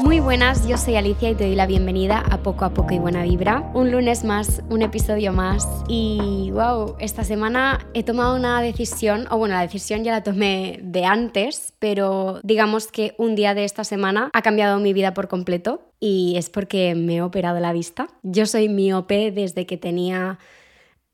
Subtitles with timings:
[0.00, 2.98] Muy buenas, yo soy Alicia y te doy la bienvenida a Poco a Poco y
[2.98, 3.70] Buena Vibra.
[3.74, 5.66] Un lunes más, un episodio más.
[5.88, 10.80] Y wow, esta semana he tomado una decisión, o bueno, la decisión ya la tomé
[10.82, 15.28] de antes, pero digamos que un día de esta semana ha cambiado mi vida por
[15.28, 18.08] completo y es porque me he operado la vista.
[18.22, 20.38] Yo soy miope desde que tenía...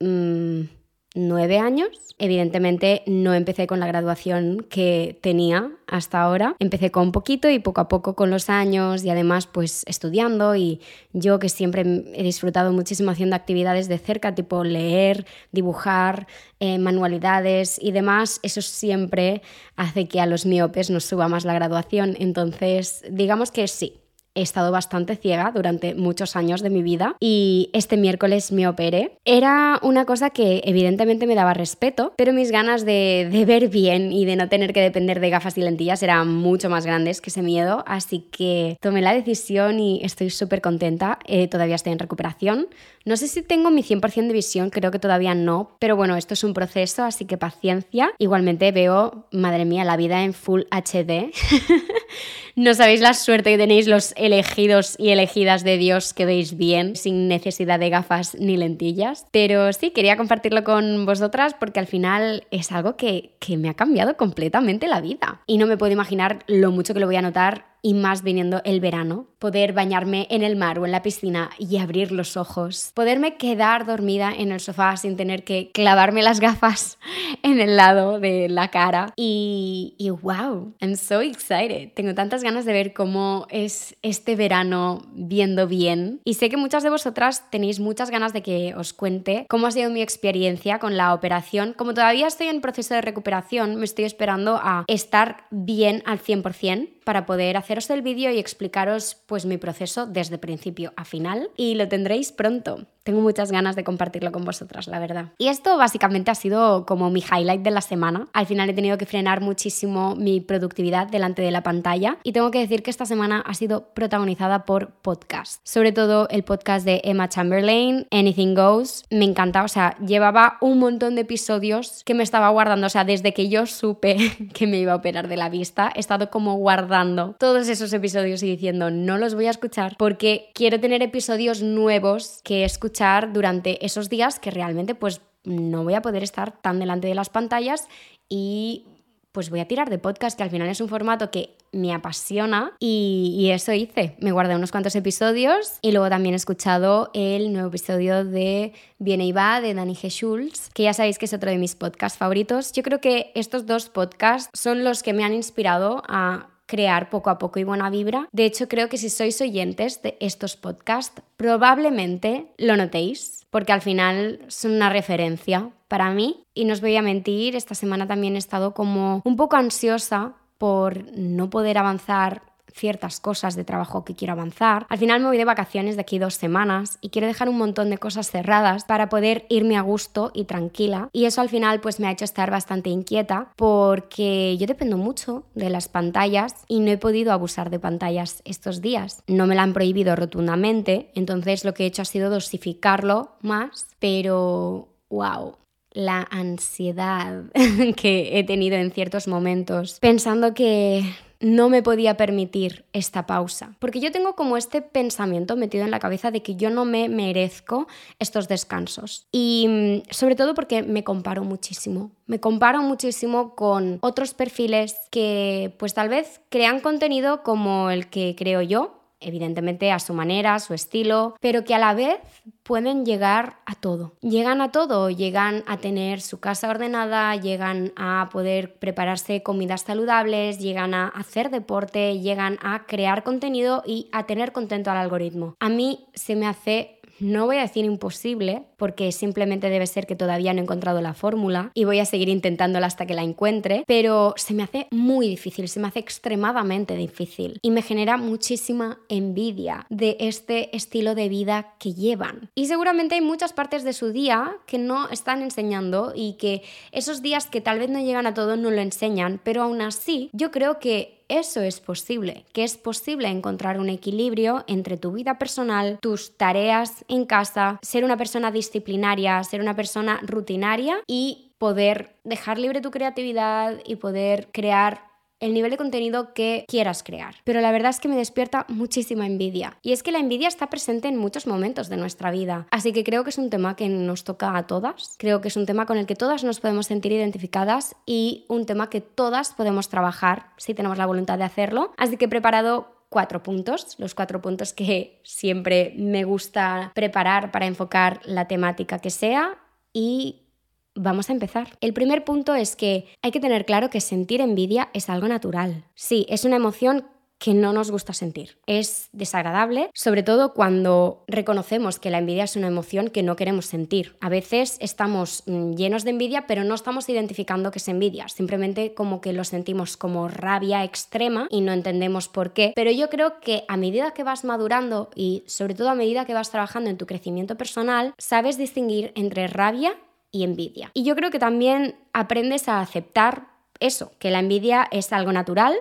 [0.00, 0.79] Mmm,
[1.14, 1.88] nueve años.
[2.18, 6.54] Evidentemente no empecé con la graduación que tenía hasta ahora.
[6.58, 10.80] Empecé con poquito y poco a poco con los años y además pues estudiando y
[11.12, 16.26] yo que siempre he disfrutado muchísimo haciendo actividades de cerca, tipo leer, dibujar,
[16.60, 19.40] eh, manualidades y demás, eso siempre
[19.76, 22.16] hace que a los miopes nos suba más la graduación.
[22.18, 24.00] Entonces digamos que sí,
[24.34, 29.16] he estado bastante ciega durante muchos años de mi vida y este miércoles me operé.
[29.24, 34.24] Era una cosa que evidentemente me daba respeto, pero mis ganas de, ver bien y
[34.24, 37.42] de no tener que depender de gafas y lentillas eran mucho más grandes que ese
[37.42, 41.18] miedo, así que tomé la decisión y estoy súper contenta.
[41.26, 42.68] Eh, todavía estoy en recuperación.
[43.04, 46.34] No sé si tengo mi 100% de visión, creo que todavía no, pero bueno, esto
[46.34, 48.12] es un proceso, así que paciencia.
[48.18, 51.32] Igualmente veo, madre mía, la vida en Full HD.
[52.56, 56.96] no sabéis la suerte que tenéis los elegidos y elegidas de Dios que veis bien,
[56.96, 59.26] sin necesidad de gafas ni lentillas.
[59.30, 63.74] Pero sí, quería compartirlo con vosotras porque al final es algo que, que me ha
[63.74, 65.42] cambiado completamente la vida.
[65.46, 68.60] Y no me puedo imaginar lo mucho que lo voy a notar y más viniendo
[68.64, 72.92] el verano, poder bañarme en el mar o en la piscina y abrir los ojos,
[72.94, 76.98] poderme quedar dormida en el sofá sin tener que clavarme las gafas
[77.42, 81.92] en el lado de la cara y, wow, I'm so excited.
[81.94, 86.82] Tengo tantas ganas de ver cómo es este verano viendo bien y sé que muchas
[86.82, 90.96] de vosotras tenéis muchas ganas de que os cuente cómo ha sido mi experiencia con
[90.96, 91.74] la operación.
[91.76, 96.99] Como todavía estoy en proceso de recuperación, me estoy esperando a estar bien al 100%
[97.04, 101.74] para poder haceros el vídeo y explicaros pues mi proceso desde principio a final y
[101.74, 102.86] lo tendréis pronto.
[103.02, 105.32] Tengo muchas ganas de compartirlo con vosotras, la verdad.
[105.38, 108.28] Y esto básicamente ha sido como mi highlight de la semana.
[108.34, 112.50] Al final he tenido que frenar muchísimo mi productividad delante de la pantalla y tengo
[112.50, 115.60] que decir que esta semana ha sido protagonizada por podcast.
[115.64, 119.04] Sobre todo el podcast de Emma Chamberlain, Anything Goes.
[119.10, 123.04] Me encanta, o sea, llevaba un montón de episodios que me estaba guardando, o sea,
[123.04, 126.56] desde que yo supe que me iba a operar de la vista, he estado como
[126.56, 126.89] guardando
[127.38, 132.40] todos esos episodios y diciendo, no los voy a escuchar porque quiero tener episodios nuevos
[132.44, 137.08] que escuchar durante esos días que realmente pues no voy a poder estar tan delante
[137.08, 137.88] de las pantallas
[138.28, 138.86] y
[139.32, 142.72] pues voy a tirar de podcast, que al final es un formato que me apasiona
[142.80, 144.16] y, eso hice.
[144.20, 149.26] Me guardé unos cuantos episodios y luego también he escuchado el nuevo episodio de Viene
[149.26, 150.10] y va de Dani G.
[150.10, 152.72] Schulz, que ya sabéis que es otro de mis podcasts favoritos.
[152.72, 157.28] Yo creo que estos dos podcasts son los que me han inspirado a crear poco
[157.28, 158.28] a poco y buena vibra.
[158.30, 163.82] De hecho, creo que si sois oyentes de estos podcasts, probablemente lo notéis, porque al
[163.82, 166.44] final son una referencia para mí.
[166.54, 170.36] Y no os voy a mentir, esta semana también he estado como un poco ansiosa
[170.58, 172.42] por no poder avanzar
[172.74, 174.86] ciertas cosas de trabajo que quiero avanzar.
[174.88, 177.90] Al final me voy de vacaciones de aquí dos semanas y quiero dejar un montón
[177.90, 181.08] de cosas cerradas para poder irme a gusto y tranquila.
[181.12, 185.44] Y eso al final pues me ha hecho estar bastante inquieta porque yo dependo mucho
[185.54, 189.22] de las pantallas y no he podido abusar de pantallas estos días.
[189.26, 193.88] No me la han prohibido rotundamente, entonces lo que he hecho ha sido dosificarlo más,
[193.98, 195.56] pero wow,
[195.92, 197.44] la ansiedad
[197.96, 201.04] que he tenido en ciertos momentos pensando que
[201.40, 203.74] no me podía permitir esta pausa.
[203.78, 207.08] Porque yo tengo como este pensamiento metido en la cabeza de que yo no me
[207.08, 209.26] merezco estos descansos.
[209.32, 212.12] Y mm, sobre todo porque me comparo muchísimo.
[212.26, 218.36] Me comparo muchísimo con otros perfiles que pues tal vez crean contenido como el que
[218.36, 222.18] creo yo, evidentemente a su manera, su estilo, pero que a la vez
[222.62, 224.12] pueden llegar a todo.
[224.20, 230.58] Llegan a todo, llegan a tener su casa ordenada, llegan a poder prepararse comidas saludables,
[230.58, 235.56] llegan a hacer deporte, llegan a crear contenido y a tener contento al algoritmo.
[235.60, 240.16] A mí se me hace no voy a decir imposible, porque simplemente debe ser que
[240.16, 243.84] todavía no he encontrado la fórmula y voy a seguir intentándola hasta que la encuentre,
[243.86, 248.98] pero se me hace muy difícil, se me hace extremadamente difícil y me genera muchísima
[249.08, 252.50] envidia de este estilo de vida que llevan.
[252.54, 256.62] Y seguramente hay muchas partes de su día que no están enseñando y que
[256.92, 260.30] esos días que tal vez no llegan a todo no lo enseñan, pero aún así
[260.32, 265.38] yo creo que eso es posible, que es posible encontrar un equilibrio entre tu vida
[265.38, 272.16] personal, tus tareas en casa, ser una persona disciplinaria, ser una persona rutinaria y poder
[272.24, 275.09] dejar libre tu creatividad y poder crear
[275.40, 277.34] el nivel de contenido que quieras crear.
[277.44, 279.78] Pero la verdad es que me despierta muchísima envidia.
[279.82, 282.66] Y es que la envidia está presente en muchos momentos de nuestra vida.
[282.70, 285.16] Así que creo que es un tema que nos toca a todas.
[285.18, 288.66] Creo que es un tema con el que todas nos podemos sentir identificadas y un
[288.66, 291.92] tema que todas podemos trabajar si tenemos la voluntad de hacerlo.
[291.96, 297.66] Así que he preparado cuatro puntos, los cuatro puntos que siempre me gusta preparar para
[297.66, 299.58] enfocar la temática que sea
[299.92, 300.49] y
[300.94, 301.76] Vamos a empezar.
[301.80, 305.84] El primer punto es que hay que tener claro que sentir envidia es algo natural.
[305.94, 307.04] Sí, es una emoción
[307.40, 308.58] que no nos gusta sentir.
[308.66, 313.64] Es desagradable, sobre todo cuando reconocemos que la envidia es una emoción que no queremos
[313.64, 314.14] sentir.
[314.20, 318.92] A veces estamos mm, llenos de envidia, pero no estamos identificando que es envidia, simplemente
[318.92, 322.72] como que lo sentimos como rabia extrema y no entendemos por qué.
[322.76, 326.34] Pero yo creo que a medida que vas madurando y sobre todo a medida que
[326.34, 329.96] vas trabajando en tu crecimiento personal, sabes distinguir entre rabia
[330.32, 330.90] y envidia.
[330.94, 333.48] Y yo creo que también aprendes a aceptar
[333.80, 335.74] eso, que la envidia es algo natural,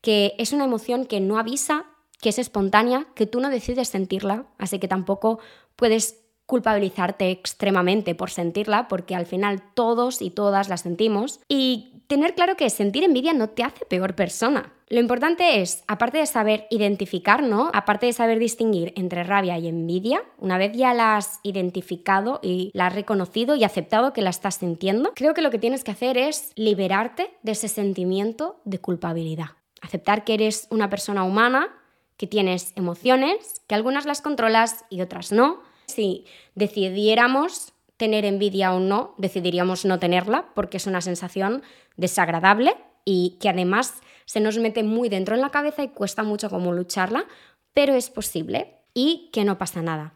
[0.00, 1.86] que es una emoción que no avisa,
[2.20, 5.38] que es espontánea, que tú no decides sentirla, así que tampoco
[5.76, 11.40] puedes culpabilizarte extremadamente por sentirla, porque al final todos y todas la sentimos.
[11.48, 14.72] Y tener claro que sentir envidia no te hace peor persona.
[14.88, 17.34] Lo importante es, aparte de saber identificar.
[17.72, 22.70] Aparte de saber distinguir entre rabia y envidia, una vez ya la has identificado y
[22.74, 25.90] la has reconocido y aceptado que la estás sintiendo, creo que lo que tienes que
[25.90, 29.50] hacer es liberarte de ese sentimiento de culpabilidad.
[29.80, 31.74] Aceptar que eres una persona humana,
[32.16, 35.62] que tienes emociones, que algunas las controlas y otras no.
[35.86, 36.24] Si
[36.54, 41.62] decidiéramos tener envidia o no, decidiríamos no tenerla porque es una sensación
[41.96, 43.94] desagradable y que además
[44.24, 47.26] se nos mete muy dentro en la cabeza y cuesta mucho como lucharla,
[47.72, 50.14] pero es posible y que no pasa nada.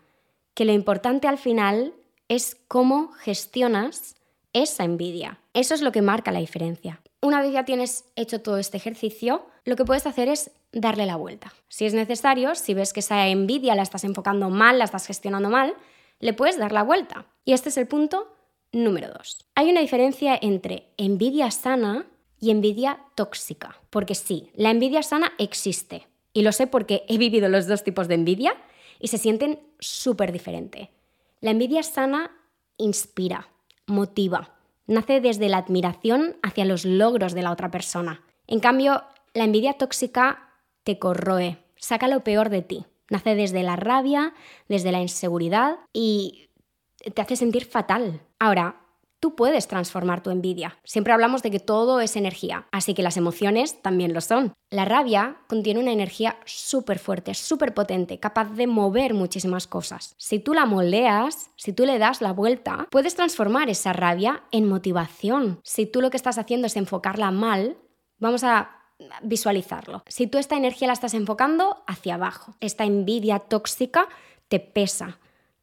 [0.55, 1.95] Que lo importante al final
[2.29, 4.17] es cómo gestionas
[4.53, 5.41] esa envidia.
[5.55, 7.01] Eso es lo que marca la diferencia.
[7.21, 11.17] Una vez ya tienes hecho todo este ejercicio, lo que puedes hacer es darle la
[11.17, 11.53] vuelta.
[11.69, 15.51] Si es necesario, si ves que esa envidia la estás enfocando mal, la estás gestionando
[15.51, 15.75] mal,
[16.21, 17.27] le puedes dar la vuelta.
[17.45, 18.35] Y este es el punto
[18.73, 19.47] número dos.
[19.55, 22.07] Hay una diferencia entre envidia sana
[22.41, 23.81] y envidia tóxica.
[23.91, 26.07] Porque sí, la envidia sana existe.
[26.33, 28.55] Y lo sé porque he vivido los dos tipos de envidia
[29.01, 30.91] y se sienten súper diferente.
[31.41, 32.31] La envidia sana
[32.77, 33.49] inspira,
[33.87, 34.55] motiva,
[34.87, 38.23] nace desde la admiración hacia los logros de la otra persona.
[38.47, 39.05] En cambio,
[39.35, 42.87] la envidia tóxica te corroe, saca lo peor de ti.
[43.11, 44.35] Nace desde la rabia,
[44.69, 46.51] desde la inseguridad y
[47.15, 48.21] te hace sentir fatal.
[48.39, 48.81] Ahora,
[49.21, 50.79] tú puedes transformar tu envidia.
[50.85, 54.53] Siempre hablamos de que todo es energía, así que las emociones también lo son.
[54.71, 60.15] La rabia contiene una energía súper fuerte, súper potente, capaz de mover muchísimas cosas.
[60.19, 64.69] Si tú la moldeas, si tú le das la vuelta, puedes transformar esa rabia en
[64.69, 65.61] motivación.
[65.65, 67.77] Si tú lo que estás haciendo es enfocarla mal,
[68.19, 68.78] vamos a
[69.23, 70.03] visualizarlo.
[70.07, 74.09] Si tú esta energía la estás enfocando hacia abajo, esta envidia tóxica
[74.49, 75.19] te pesa,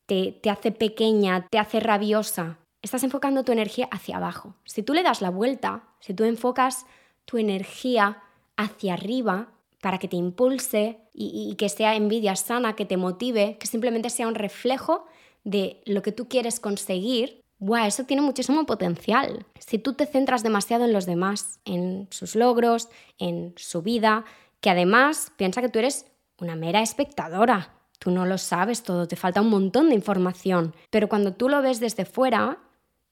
[0.06, 4.56] te, te hace pequeña, te hace rabiosa, estás enfocando tu energía hacia abajo.
[4.64, 6.86] Si tú le das la vuelta, si tú enfocas
[7.26, 8.22] tu energía
[8.56, 9.50] hacia arriba
[9.82, 14.28] para que te impulse y, que sea envidia sana, que te motive, que simplemente sea
[14.28, 15.06] un reflejo
[15.44, 19.46] de lo que tú quieres conseguir, wow, eso tiene muchísimo potencial.
[19.60, 24.26] Si tú te centras demasiado en los demás, en sus logros, en su vida,
[24.62, 26.06] que además piensa que tú eres
[26.40, 27.74] una mera espectadora.
[28.00, 30.76] Tú no lo sabes todo, te falta un montón de información.
[30.90, 32.60] Pero cuando tú lo ves desde fuera,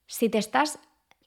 [0.07, 0.79] si te estás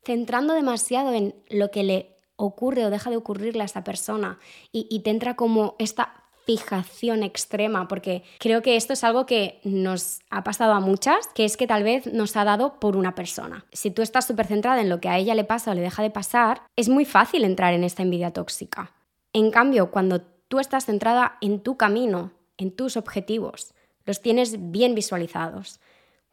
[0.05, 4.39] centrando demasiado en lo que le ocurre o deja de ocurrirle a esta persona
[4.71, 10.21] y, te entra como esta fijación extrema, porque creo que esto es algo que nos
[10.31, 13.67] ha pasado a muchas, que es que tal vez nos ha dado por una persona.
[13.73, 16.05] Si tú estás súper centrada en lo que a ella le pasa o le deja
[16.05, 18.95] de pasar, es muy fácil entrar en esta envidia tóxica.
[19.33, 23.75] En cambio, cuando tú estás centrada en tu camino, en tus objetivos,
[24.05, 25.81] los tienes bien visualizados.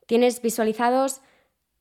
[0.05, 1.21] Tienes visualizados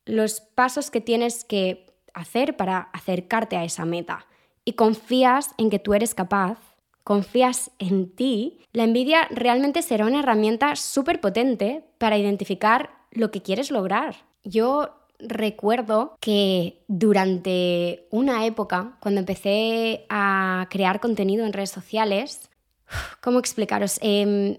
[0.06, 4.26] los pasos que tienes que hacer para acercarte a esa meta
[4.64, 6.58] y confías en que tú eres capaz,
[7.04, 13.42] confías en ti, la envidia realmente será una herramienta súper potente para identificar lo que
[13.42, 14.24] quieres lograr.
[14.44, 22.50] Yo recuerdo que durante una época, cuando empecé a crear contenido en redes sociales,
[23.20, 23.98] ¿cómo explicaros?
[24.02, 24.58] Em,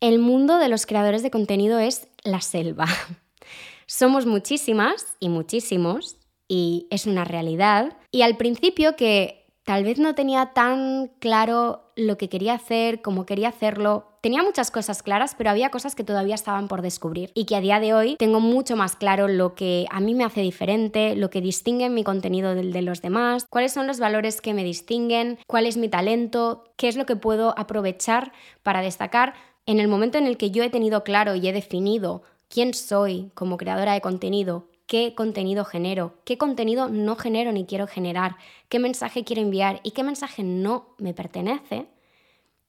[0.00, 2.86] el mundo de los creadores de contenido es la selva.
[3.86, 6.16] Somos muchísimas y muchísimos
[6.48, 7.96] y es una realidad.
[8.10, 13.24] Y al principio que tal vez no tenía tan claro lo que quería hacer, cómo
[13.24, 14.06] quería hacerlo.
[14.20, 17.60] Tenía muchas cosas claras, pero había cosas que todavía estaban por descubrir y que a
[17.60, 21.30] día de hoy tengo mucho más claro lo que a mí me hace diferente, lo
[21.30, 25.66] que distingue mi contenido de los demás, cuáles son los valores que me distinguen, cuál
[25.66, 29.34] es mi talento, qué es lo que puedo aprovechar para destacar.
[29.66, 33.30] En el momento en el que yo he tenido claro y he definido quién soy
[33.34, 38.36] como creadora de contenido, qué contenido genero, qué contenido no genero ni quiero generar,
[38.68, 41.86] qué mensaje quiero enviar y qué mensaje no me pertenece,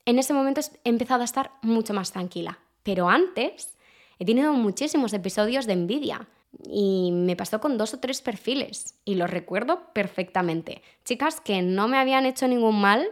[0.05, 2.59] en ese momento he empezado a estar mucho más tranquila.
[2.83, 3.75] Pero antes
[4.19, 6.27] he tenido muchísimos episodios de envidia
[6.69, 10.83] y me pasó con dos o tres perfiles y los recuerdo perfectamente.
[11.03, 13.07] Chicas que no me habían hecho ningún mal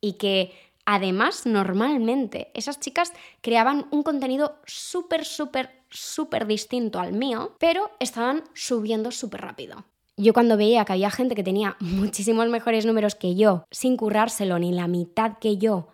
[0.00, 0.52] y que
[0.84, 8.44] además normalmente esas chicas creaban un contenido súper, súper, súper distinto al mío, pero estaban
[8.54, 9.84] subiendo súper rápido.
[10.16, 14.58] Yo cuando veía que había gente que tenía muchísimos mejores números que yo, sin currárselo
[14.58, 15.88] ni la mitad que yo,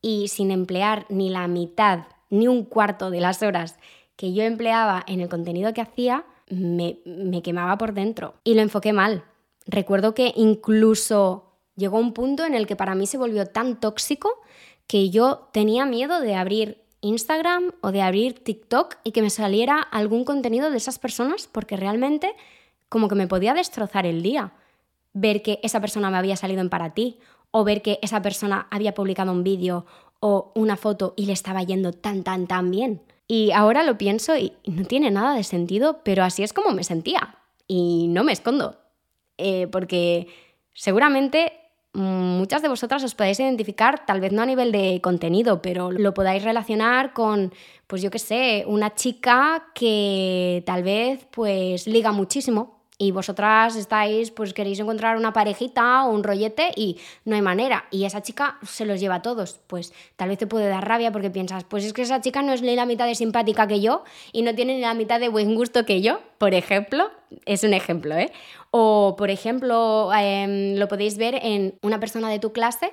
[0.00, 3.76] y sin emplear ni la mitad, ni un cuarto de las horas
[4.16, 8.34] que yo empleaba en el contenido que hacía, me, me quemaba por dentro.
[8.44, 9.24] Y lo enfoqué mal.
[9.66, 14.40] Recuerdo que incluso llegó un punto en el que para mí se volvió tan tóxico
[14.86, 19.80] que yo tenía miedo de abrir Instagram o de abrir TikTok y que me saliera
[19.80, 22.34] algún contenido de esas personas porque realmente
[22.88, 24.52] como que me podía destrozar el día.
[25.12, 27.18] Ver que esa persona me había salido en para ti
[27.50, 29.86] o ver que esa persona había publicado un vídeo
[30.20, 33.02] o una foto y le estaba yendo tan, tan, tan bien.
[33.28, 36.84] Y ahora lo pienso y no tiene nada de sentido, pero así es como me
[36.84, 37.38] sentía.
[37.68, 38.78] Y no me escondo.
[39.38, 40.28] Eh, porque
[40.72, 41.52] seguramente
[41.94, 46.12] muchas de vosotras os podéis identificar, tal vez no a nivel de contenido, pero lo
[46.12, 47.52] podáis relacionar con,
[47.86, 54.30] pues yo qué sé, una chica que tal vez pues liga muchísimo y vosotras estáis,
[54.30, 57.86] pues queréis encontrar una parejita o un rollete y no hay manera.
[57.90, 59.60] Y esa chica se los lleva a todos.
[59.66, 62.52] Pues tal vez te puede dar rabia porque piensas, pues es que esa chica no
[62.52, 65.28] es ni la mitad de simpática que yo y no tiene ni la mitad de
[65.28, 67.10] buen gusto que yo, por ejemplo.
[67.46, 68.30] Es un ejemplo, ¿eh?
[68.76, 72.92] O, por ejemplo, em, lo podéis ver en una persona de tu clase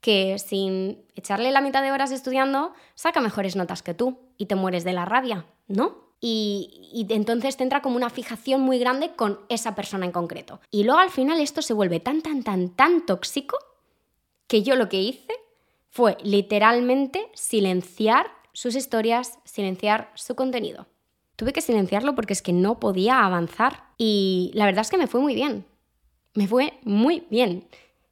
[0.00, 4.56] que sin echarle la mitad de horas estudiando saca mejores notas que tú y te
[4.56, 6.10] mueres de la rabia, ¿no?
[6.20, 10.60] y, entonces te entra como una fijación muy grande con esa persona en concreto.
[10.68, 13.56] Y luego al final esto se vuelve tan, tan, tan, tan tóxico
[14.48, 15.32] que yo lo que hice
[15.90, 20.88] fue literalmente silenciar sus historias, silenciar su contenido.
[21.40, 25.06] Tuve que silenciarlo porque es que no podía avanzar y la verdad es que me
[25.06, 25.64] fue muy bien.
[26.34, 27.66] Me fue muy bien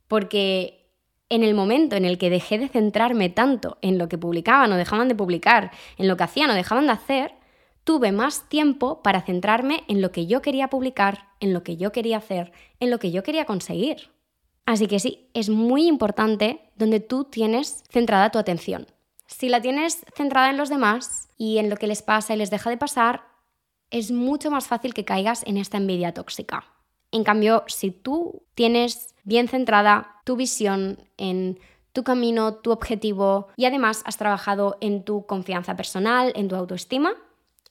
[0.06, 0.86] porque
[1.28, 4.78] en el momento en el que dejé de centrarme tanto en lo que publicaban o
[4.78, 7.34] dejaban de publicar, en lo que hacían o dejaban de hacer,
[7.84, 11.92] tuve más tiempo para centrarme en lo que yo quería publicar, en lo que yo
[11.92, 14.08] quería hacer, en lo que yo quería conseguir.
[14.64, 18.86] Así que sí, es muy importante donde tú tienes centrada tu atención.
[19.28, 22.50] Si la tienes centrada en los demás y en lo que les pasa y les
[22.50, 23.24] deja de pasar,
[23.90, 26.64] es mucho más fácil que caigas en esta envidia tóxica.
[27.12, 31.60] En cambio, si tú tienes bien centrada tu visión en
[31.92, 37.12] tu camino, tu objetivo y además has trabajado en tu confianza personal, en tu autoestima,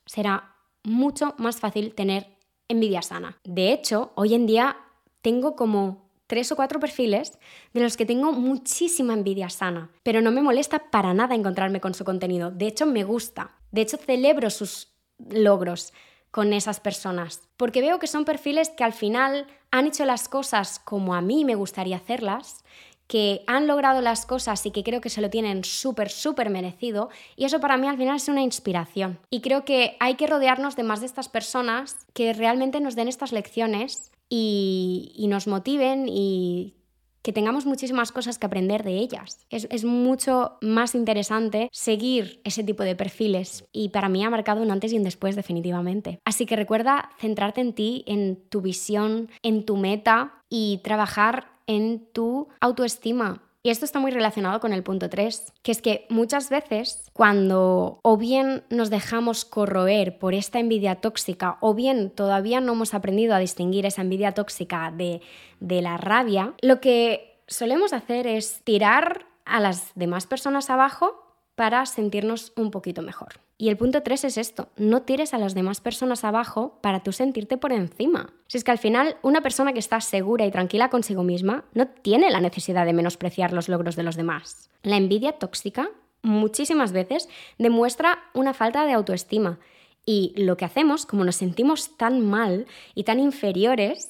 [0.06, 2.38] será mucho más fácil tener
[2.68, 3.40] envidia sana.
[3.44, 4.78] De hecho, hoy en día
[5.22, 7.40] tengo como tres o cuatro perfiles
[7.74, 11.94] de los que tengo muchísima envidia sana, pero no me molesta para nada encontrarme con
[11.94, 12.52] su contenido.
[12.52, 13.52] De hecho, me gusta.
[13.72, 14.94] De hecho, celebro sus
[15.30, 15.94] logros
[16.32, 20.80] con esas personas, porque veo que son perfiles que al final han hecho las cosas
[20.80, 22.64] como a mí me gustaría hacerlas
[23.08, 27.10] que han logrado las cosas y que creo que se lo tienen súper, súper merecido.
[27.38, 29.20] Y eso para mí al final es una inspiración.
[29.30, 33.08] Y creo que hay que rodearnos de más de estas personas que realmente nos den
[33.08, 36.76] estas lecciones y, nos motiven y
[37.22, 39.46] que tengamos muchísimas cosas que aprender de ellas.
[39.50, 44.62] Es, es, mucho más interesante seguir ese tipo de perfiles y para mí ha marcado
[44.62, 46.20] un antes y un después definitivamente.
[46.24, 52.08] Así que recuerda centrarte en ti, en tu visión, en tu meta y trabajar en
[52.14, 53.47] tu autoestima.
[53.64, 58.00] Y esto está muy relacionado con el punto 3, que es que muchas veces cuando
[58.04, 63.36] o bien nos dejamos corroer por esta envidia tóxica o bien todavía no hemos aprendido
[63.36, 65.22] a distinguir esa envidia tóxica de,
[65.60, 71.86] de la rabia, lo que solemos hacer es tirar a las demás personas abajo para
[71.86, 73.47] sentirnos un poquito mejor.
[73.60, 77.12] Y el punto 3 es esto, no tires a las demás personas abajo para tú
[77.12, 78.32] sentirte por encima.
[78.46, 81.88] Si es que al final una persona que está segura y tranquila consigo misma no
[81.88, 84.70] tiene la necesidad de menospreciar los logros de los demás.
[84.84, 85.90] La envidia tóxica
[86.22, 89.58] muchísimas veces demuestra una falta de autoestima.
[90.06, 94.10] Y lo que hacemos, como nos sentimos tan mal y tan inferiores,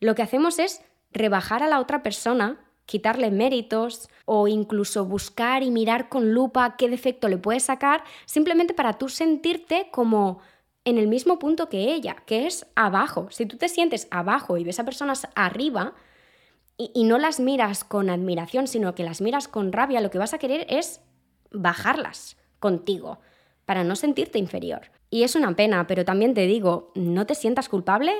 [0.00, 5.70] lo que hacemos es rebajar a la otra persona quitarle méritos o incluso buscar y
[5.70, 10.40] mirar con lupa qué defecto le puedes sacar, simplemente para tú sentirte como
[10.86, 13.28] en el mismo punto que ella, que es abajo.
[13.30, 15.92] Si tú te sientes abajo y ves a personas arriba
[16.78, 20.18] y, y no las miras con admiración, sino que las miras con rabia, lo que
[20.18, 21.02] vas a querer es
[21.50, 23.18] bajarlas contigo
[23.66, 24.90] para no sentirte inferior.
[25.10, 28.14] Y es una pena, pero también te digo, no te sientas culpable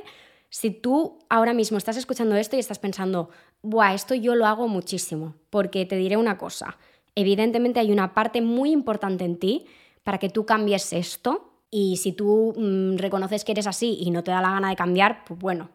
[0.50, 3.30] si tú ahora mismo estás escuchando esto y estás pensando,
[3.62, 6.78] Buah, esto yo lo hago muchísimo, porque te diré una cosa,
[7.14, 9.66] evidentemente hay una parte muy importante en ti
[10.04, 14.24] para que tú cambies esto y si tú mm, reconoces que eres así y no
[14.24, 15.70] te da la gana de cambiar, pues bueno,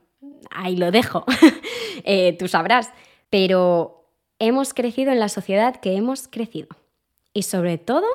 [0.49, 1.25] ahí lo dejo,
[2.03, 2.91] eh, tú sabrás,
[3.29, 4.05] pero
[4.39, 6.69] hemos crecido en la sociedad que hemos crecido
[7.33, 8.07] y sobre todo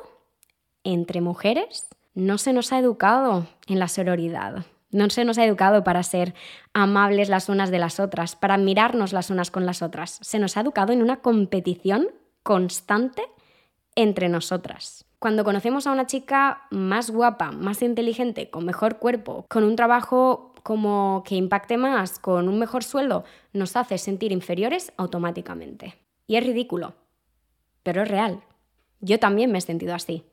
[0.83, 4.65] entre mujeres no se nos ha educado en la sororidad.
[4.91, 6.33] No se nos ha educado para ser
[6.73, 10.19] amables las unas de las otras, para mirarnos las unas con las otras.
[10.21, 12.07] Se nos ha educado en una competición
[12.43, 13.23] constante
[13.95, 15.05] entre nosotras.
[15.19, 20.53] Cuando conocemos a una chica más guapa, más inteligente, con mejor cuerpo, con un trabajo
[20.63, 25.95] como que impacte más, con un mejor sueldo, nos hace sentir inferiores automáticamente.
[26.25, 26.95] Y es ridículo,
[27.83, 28.41] pero es real.
[29.01, 30.23] Yo también me he sentido así.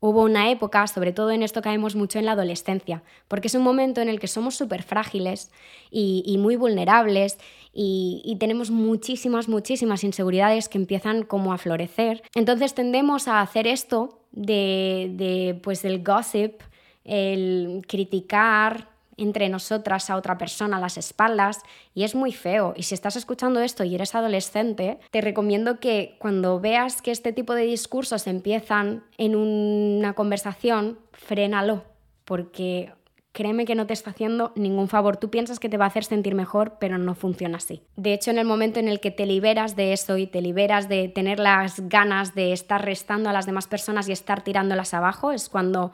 [0.00, 3.62] Hubo una época, sobre todo en esto caemos mucho en la adolescencia, porque es un
[3.62, 5.50] momento en el que somos súper frágiles
[5.90, 7.38] y, muy vulnerables
[7.72, 12.22] y, tenemos muchísimas, muchísimas inseguridades que empiezan como a florecer.
[12.36, 16.60] Entonces tendemos a hacer esto de, pues el gossip,
[17.04, 18.88] el criticar,
[19.18, 21.60] entre nosotras a otra persona a las espaldas
[21.94, 22.72] y es muy feo.
[22.76, 27.32] Y si estás escuchando esto y eres adolescente, te recomiendo que cuando veas que este
[27.32, 31.84] tipo de discursos empiezan en una conversación, frénalo,
[32.24, 32.92] porque
[33.32, 35.16] créeme que no te está haciendo ningún favor.
[35.16, 37.82] Tú piensas que te va a hacer sentir mejor, pero no funciona así.
[37.94, 40.88] De hecho, en el momento en el que te liberas de eso y te liberas
[40.88, 45.30] de tener las ganas de estar restando a las demás personas y estar tirándolas abajo,
[45.30, 45.92] es cuando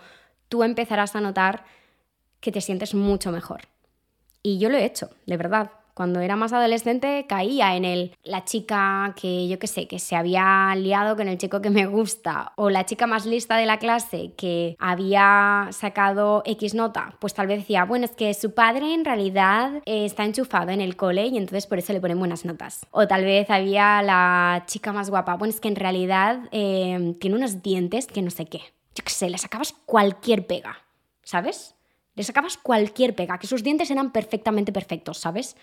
[0.49, 1.65] tú empezarás a notar
[2.45, 3.63] que te sientes mucho mejor.
[4.43, 5.71] Y yo lo he hecho, de verdad.
[5.95, 10.17] Cuando era más adolescente caía en el la chica que yo qué sé, que se
[10.17, 13.79] había liado con el chico que me gusta o la chica más lista de la
[13.79, 18.93] clase que había sacado X nota, pues tal vez decía, bueno, es que su padre
[18.93, 22.45] en realidad eh, está enchufado en el cole y entonces por eso le ponen buenas
[22.45, 22.85] notas.
[22.91, 27.37] O tal vez había la chica más guapa, bueno, es que en realidad eh, tiene
[27.37, 28.61] unos dientes que no sé qué.
[28.97, 30.77] Yo qué sé, le sacabas cualquier pega,
[31.23, 31.74] ¿sabes?
[32.15, 35.57] Le sacabas cualquier pega, que sus dientes eran perfectamente perfectos, ¿sabes?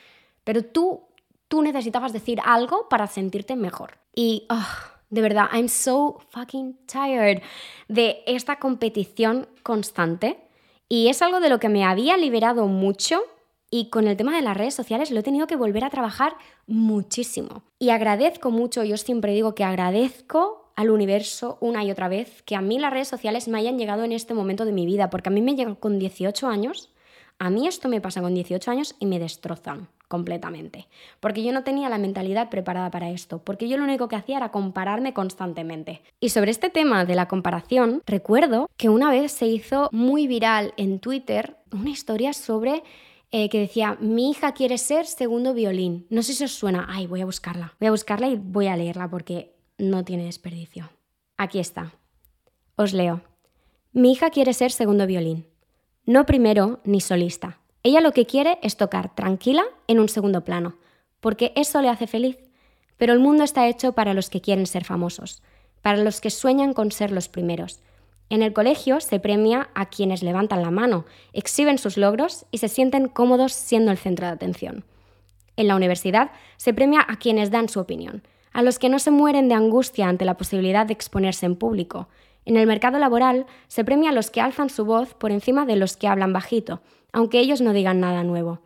[0.44, 1.04] Pero tú,
[1.48, 4.00] tú necesitabas decir algo para sentirte mejor.
[4.16, 7.42] Y, ah, de verdad, I'm so fucking tired
[7.88, 10.40] de esta competición constante.
[10.90, 13.22] Y es algo de lo que me había liberado mucho
[13.74, 16.36] y con el tema de las redes sociales lo he tenido que volver a trabajar
[16.68, 17.64] muchísimo.
[17.80, 22.56] Y agradezco mucho, yo siempre digo que agradezco al universo una y otra vez que
[22.56, 25.30] a mí las redes sociales me hayan llegado en este momento de mi vida, porque
[25.30, 26.90] a mí me llegan con 18 años,
[27.40, 30.88] a mí esto me pasa con 18 años y me destrozan completamente,
[31.22, 34.38] porque yo no tenía la mentalidad preparada para esto, porque yo lo único que hacía
[34.38, 36.02] era compararme constantemente.
[36.20, 40.74] Y sobre este tema de la comparación, recuerdo que una vez se hizo muy viral
[40.76, 42.84] en Twitter una historia sobre
[43.32, 46.06] eh, que decía, mi hija quiere ser segundo violín.
[46.10, 46.86] No sé si os suena.
[46.90, 47.74] Ay, voy a buscarla.
[47.80, 50.90] Voy a buscarla y voy a leerla porque no tiene desperdicio.
[51.38, 51.94] Aquí está.
[52.76, 53.22] Os leo.
[53.92, 55.48] Mi hija quiere ser segundo violín.
[56.06, 57.60] No primero ni solista.
[57.84, 60.78] Ella lo que quiere es tocar tranquila en un segundo plano,
[61.20, 62.38] porque eso le hace feliz.
[62.98, 65.42] Pero el mundo está hecho para los que quieren ser famosos,
[65.82, 67.82] para los que sueñan con ser los primeros.
[68.30, 72.70] En el colegio se premia a quienes levantan la mano, exhiben sus logros y se
[72.70, 74.86] sienten cómodos siendo el centro de atención.
[75.58, 79.12] En la universidad se premia a quienes dan su opinión, a los que no se
[79.12, 82.10] mueren de angustia ante la posibilidad de exponerse en público.
[82.46, 85.76] En el mercado laboral se premia a los que alzan su voz por encima de
[85.76, 88.60] los que hablan bajito, aunque ellos no digan nada nuevo.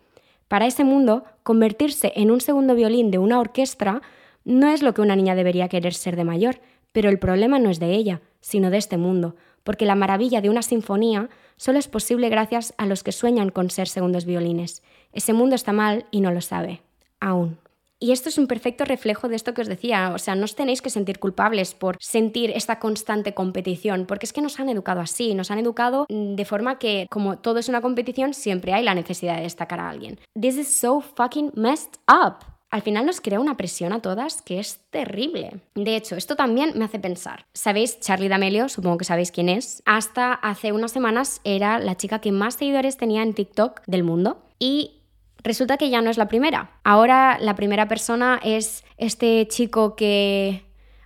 [0.47, 4.01] Para ese mundo, convertirse en un segundo violín de una orquesta
[4.43, 7.69] no es lo que una niña debería querer ser de mayor, pero el problema no
[7.69, 11.87] es de ella, sino de este mundo, porque la maravilla de una sinfonía solo es
[11.87, 14.83] posible gracias a los que sueñan con ser segundos violines.
[15.11, 16.81] Ese mundo está mal y no lo sabe,
[17.19, 17.57] aún.
[17.99, 20.55] Y esto es un perfecto reflejo de esto que os decía, o sea, no os
[20.55, 24.99] tenéis que sentir culpables por sentir esta constante competición, porque es que nos han educado
[24.99, 28.95] así, nos han educado de forma que como todo es una competición, siempre hay la
[28.95, 30.19] necesidad de destacar a alguien.
[30.39, 32.55] This is so fucking messed up.
[32.69, 35.61] Al final nos crea una presión a todas que es terrible.
[35.75, 37.45] De hecho, esto también me hace pensar.
[37.53, 38.01] ¿Sabéis?
[38.01, 39.81] Charlie D'Amelio, supongo que sabéis quién es.
[39.85, 44.41] Hasta hace unas semanas era la chica que más seguidores tenía en TikTok del mundo.
[44.59, 44.94] Y
[45.45, 46.71] resulta que ya no es la primera.
[46.83, 50.65] Ahora la primera persona es este chico que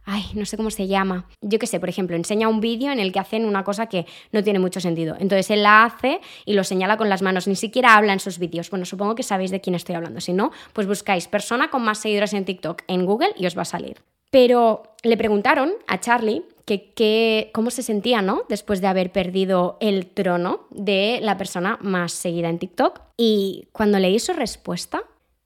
[0.09, 1.27] ay, no sé cómo se llama.
[1.41, 4.07] Yo qué sé, por ejemplo, enseña un vídeo en el que hacen una cosa que
[4.31, 5.15] no tiene mucho sentido.
[5.19, 8.39] Entonces él la hace y lo señala con las manos, ni siquiera habla en sus
[8.39, 8.71] vídeos.
[8.71, 10.19] Bueno, supongo que sabéis de quién estoy hablando.
[10.19, 13.61] Si no, pues buscáis persona con más seguidores en TikTok en Google y os va
[13.61, 14.01] a salir.
[14.31, 16.43] Pero le preguntaron a Charlie
[16.77, 18.43] que, cómo se sentía, ¿no?
[18.49, 23.01] Después de haber perdido el trono de la persona más seguida en TikTok.
[23.17, 25.01] Y cuando leí su respuesta,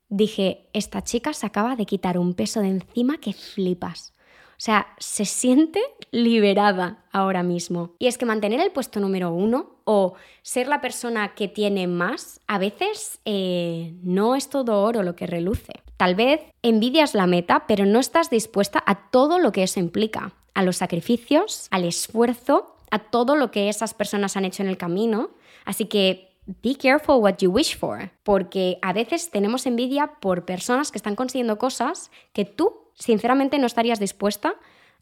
[0.09, 4.13] dije, esta chica se acaba de quitar un peso de encima que flipas.
[4.51, 5.81] O sea, se siente
[6.11, 7.95] liberada ahora mismo.
[7.99, 12.39] Y es que mantener el puesto número uno o ser la persona que tiene más,
[12.47, 15.73] a veces eh, no es todo oro lo que reluce.
[15.97, 20.33] Tal vez envidias la meta, pero no estás dispuesta a todo lo que eso implica,
[20.53, 24.77] a los sacrificios, al esfuerzo, a todo lo que esas personas han hecho en el
[24.77, 25.31] camino.
[25.65, 30.91] Así que Be careful what you wish for, porque a veces tenemos envidia por personas
[30.91, 34.55] que están consiguiendo cosas que tú sinceramente no estarías dispuesta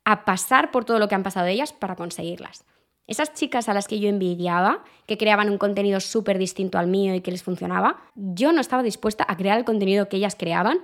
[0.05, 2.63] a pasar por todo lo que han pasado ellas para conseguirlas.
[3.07, 7.15] Esas chicas a las que yo envidiaba, que creaban un contenido súper distinto al mío
[7.15, 10.79] y que les funcionaba, yo no estaba dispuesta a crear el contenido que ellas creaban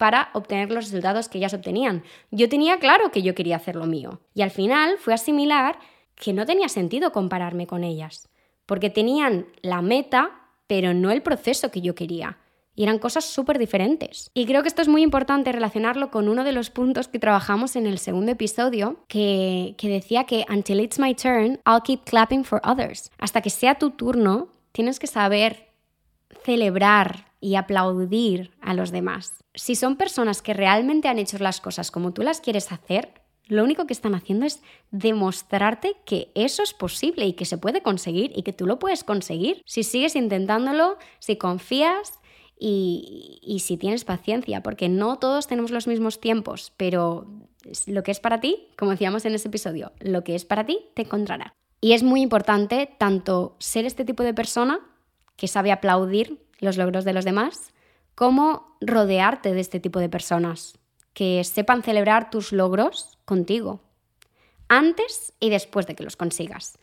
[0.00, 2.02] para obtener los resultados que ellas obtenían.
[2.30, 4.22] Yo tenía claro que yo quería hacer lo mío.
[4.32, 5.78] Y al final fue asimilar
[6.14, 8.30] que no tenía sentido compararme con ellas,
[8.64, 10.30] porque tenían la meta,
[10.66, 12.38] pero no el proceso que yo quería.
[12.74, 14.30] Y eran cosas súper diferentes.
[14.32, 17.76] Y creo que esto es muy importante relacionarlo con uno de los puntos que trabajamos
[17.76, 22.44] en el segundo episodio, que, que decía que until it's my turn, I'll keep clapping
[22.44, 23.10] for others.
[23.18, 25.69] Hasta que sea tu turno, tienes que saber
[26.44, 29.44] celebrar y aplaudir a los demás.
[29.54, 33.14] Si son personas que realmente han hecho las cosas como tú las quieres hacer,
[33.50, 34.62] lo único que están haciendo es
[34.92, 39.02] demostrarte que eso es posible y que se puede conseguir y que tú lo puedes
[39.02, 42.20] conseguir si sigues intentándolo, si confías
[42.62, 47.26] y, si tienes paciencia, porque no todos tenemos los mismos tiempos, pero
[47.86, 50.78] lo que es para ti, como decíamos en ese episodio, lo que es para ti
[50.94, 51.54] te encontrará.
[51.80, 54.80] Y es muy importante tanto ser este tipo de persona
[55.40, 57.72] que sabe aplaudir los logros de los demás,
[58.14, 60.78] como rodearte de este tipo de personas
[61.14, 63.80] que sepan celebrar tus logros contigo,
[64.68, 66.76] antes y después de que los consigas.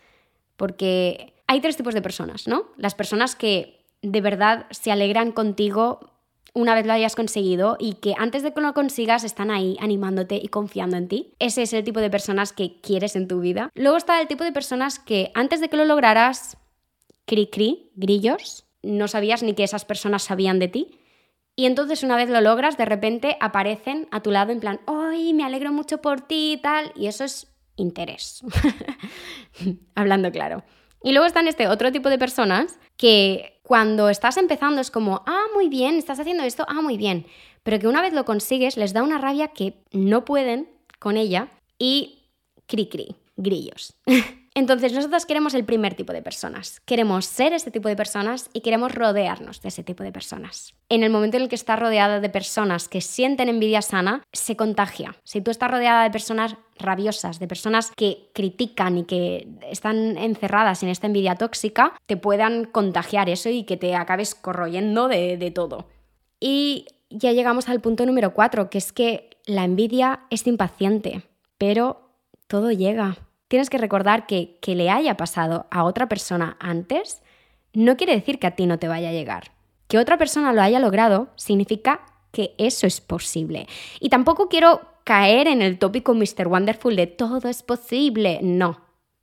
[0.56, 2.66] Porque hay tres tipos de personas, ¿no?
[2.78, 6.14] Las personas que de verdad se alegran contigo
[6.56, 10.40] una vez lo hayas conseguido y que antes de que lo consigas están ahí animándote
[10.42, 11.32] y confiando en ti.
[11.38, 13.70] Ese es el tipo de personas que quieres en tu vida.
[13.76, 16.58] Luego está el tipo de personas que antes de que lo lograras,
[17.28, 21.00] cri cri, grillos, no sabías ni que esas personas sabían de ti.
[21.56, 25.34] Y entonces una vez lo logras, de repente aparecen a tu lado en plan, ¡ay,
[25.34, 26.92] me alegro mucho por ti y tal!
[26.96, 28.42] Y eso es interés.
[29.96, 30.64] Hablando claro.
[31.04, 35.46] Y luego están este otro tipo de personas que cuando estás empezando es como, ah,
[35.54, 37.26] muy bien, estás haciendo esto, ah, muy bien.
[37.64, 41.50] Pero que una vez lo consigues les da una rabia que no pueden con ella
[41.78, 42.30] y
[42.68, 43.96] cri cri, grillos.
[44.58, 46.80] Entonces nosotros queremos el primer tipo de personas.
[46.80, 50.74] Queremos ser ese tipo de personas y queremos rodearnos de ese tipo de personas.
[50.90, 54.56] En el momento en el que estás rodeada de personas que sienten envidia sana, se
[54.56, 55.16] contagia.
[55.24, 60.82] Si tú estás rodeada de personas rabiosas, de personas que critican y que están encerradas
[60.82, 65.52] en esta envidia tóxica, te puedan contagiar eso y que te acabes corroyendo de, de
[65.52, 65.88] todo.
[66.40, 71.22] Y ya llegamos al punto número cuatro, que es que la envidia es impaciente,
[71.60, 72.10] pero
[72.48, 77.22] todo llega tienes que recordar que que le haya pasado a otra persona antes
[77.74, 79.52] no quiere decir que a ti no te vaya a llegar.
[79.88, 83.68] Que otra persona lo haya logrado significa que eso es posible.
[84.00, 86.48] Y tampoco quiero caer en el tópico Mr.
[86.48, 88.40] Wonderful de todo es posible.
[88.42, 88.82] No,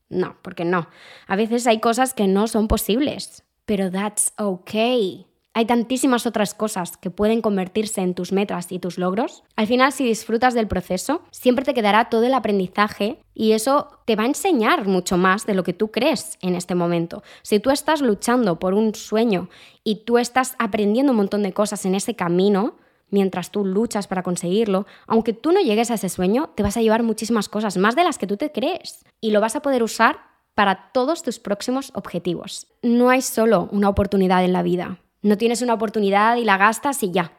[0.09, 0.89] no, porque no.
[1.27, 5.27] A veces hay cosas que no son posibles, pero that's okay.
[5.57, 9.45] Hay tantísimas otras cosas que pueden convertirse en tus metas y tus logros.
[9.55, 14.17] Al final, si disfrutas del proceso, siempre te quedará todo el aprendizaje y eso te
[14.17, 17.23] va a enseñar mucho más de lo que tú crees en este momento.
[17.43, 19.49] Si tú estás luchando por un sueño
[19.85, 22.75] y tú estás aprendiendo un montón de cosas en ese camino,
[23.11, 26.83] mientras tú luchas para conseguirlo, aunque tú no llegues a ese sueño, te vas a
[26.83, 29.05] llevar muchísimas cosas, más de las que tú te crees.
[29.21, 30.19] Y lo vas a poder usar
[30.57, 32.67] para todos tus próximos objetivos.
[32.83, 34.99] No hay solo una oportunidad en la vida.
[35.25, 37.33] No tienes una oportunidad y la gastas y ya.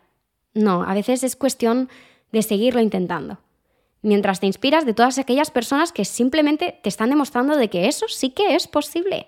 [0.55, 1.87] No, a veces es cuestión
[2.31, 3.37] de seguirlo intentando.
[4.01, 8.07] Mientras te inspiras de todas aquellas personas que simplemente te están demostrando de que eso
[8.07, 9.27] sí que es posible.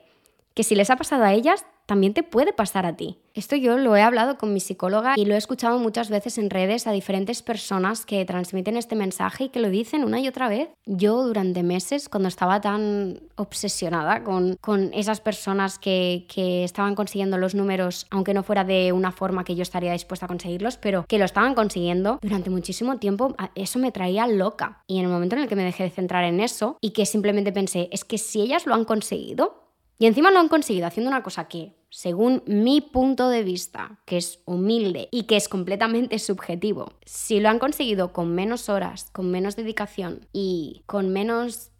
[0.55, 3.17] Que si les ha pasado a ellas, también te puede pasar a ti.
[3.33, 6.49] Esto yo lo he hablado con mi psicóloga y lo he escuchado muchas veces en
[6.49, 10.49] redes a diferentes personas que transmiten este mensaje y que lo dicen una y otra
[10.49, 10.69] vez.
[10.85, 17.37] Yo durante meses, cuando estaba tan obsesionada con, con esas personas que, que estaban consiguiendo
[17.37, 21.05] los números, aunque no fuera de una forma que yo estaría dispuesta a conseguirlos, pero
[21.07, 24.81] que lo estaban consiguiendo, durante muchísimo tiempo eso me traía loca.
[24.87, 27.05] Y en el momento en el que me dejé de centrar en eso y que
[27.05, 29.66] simplemente pensé, es que si ellas lo han conseguido,
[29.99, 34.17] y encima lo han conseguido haciendo una cosa que, según mi punto de vista, que
[34.17, 39.31] es humilde y que es completamente subjetivo, si lo han conseguido con menos horas, con
[39.31, 41.71] menos dedicación y con menos,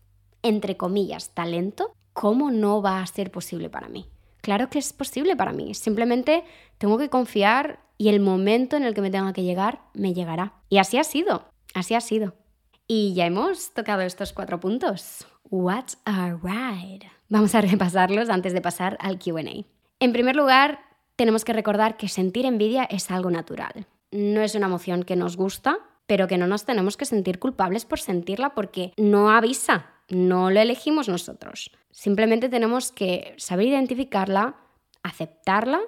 [0.42, 4.10] entre comillas, talento, ¿cómo no va a ser posible para mí?
[4.42, 6.44] Claro que es posible para mí, simplemente
[6.78, 10.54] tengo que confiar y el momento en el que me tenga que llegar, me llegará.
[10.70, 12.34] Y así ha sido, así ha sido.
[12.90, 15.28] Y ya hemos tocado estos cuatro puntos.
[15.50, 17.12] What's a ride?
[17.28, 19.66] Vamos a repasarlos antes de pasar al QA.
[20.00, 20.80] En primer lugar,
[21.18, 23.88] tenemos que recordar que sentir envidia es algo natural.
[24.12, 27.84] No es una emoción que nos gusta, pero que no nos tenemos que sentir culpables
[27.84, 31.72] por sentirla porque no avisa, no lo elegimos nosotros.
[31.92, 34.56] Simplemente tenemos que saber identificarla,
[35.04, 35.82] aceptarla